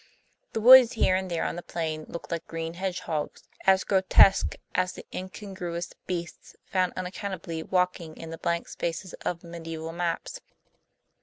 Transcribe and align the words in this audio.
The 0.53 0.61
woods 0.61 0.93
here 0.93 1.15
and 1.15 1.29
there 1.29 1.43
on 1.43 1.55
the 1.55 1.61
plain 1.61 2.05
looked 2.07 2.31
like 2.31 2.47
green 2.47 2.73
hedgehogs, 2.73 3.43
as 3.67 3.83
grotesque 3.83 4.55
as 4.73 4.93
the 4.93 5.05
incongruous 5.13 5.93
beasts 6.07 6.55
found 6.65 6.93
unaccountably 6.95 7.61
walking 7.61 8.17
in 8.17 8.31
the 8.31 8.39
blank 8.39 8.67
spaces 8.67 9.13
of 9.23 9.43
mediaeval 9.43 9.91
maps. 9.91 10.41